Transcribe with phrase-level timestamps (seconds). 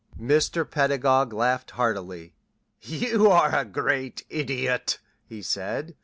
[0.19, 0.67] '"Mr.
[0.67, 2.33] Pedagog laughed heartily.
[2.81, 5.93] "You are a great Idiot," he said.